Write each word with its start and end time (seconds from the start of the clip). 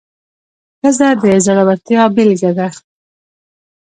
ښځه 0.79 1.09
د 1.21 1.23
زړورتیا 1.45 2.03
بیلګه 2.15 2.51
ده. 2.57 2.67